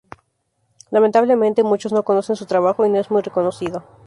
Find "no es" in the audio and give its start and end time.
2.89-3.11